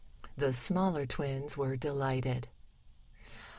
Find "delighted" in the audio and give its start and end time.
1.77-2.47